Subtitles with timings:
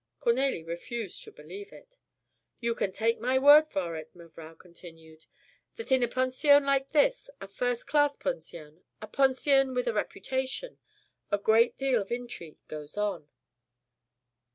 [0.19, 1.99] Cornélie refused to believe it.
[2.59, 5.27] "You can take my word for it," mevrouw continued,
[5.75, 10.79] "that in a pension like this, a first class pension, a pension with a reputation,
[11.31, 13.29] a great deal of intrigue goes on."